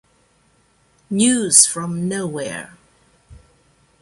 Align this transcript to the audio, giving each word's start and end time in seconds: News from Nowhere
News 1.11 1.67
from 1.67 2.07
Nowhere 2.09 2.75